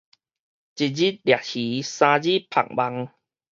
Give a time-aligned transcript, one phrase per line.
[0.03, 0.19] 一日掠漁，三日
[2.49, 3.09] 曝網